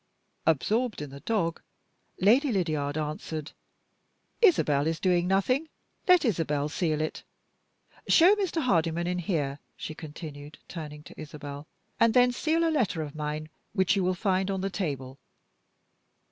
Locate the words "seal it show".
6.69-8.33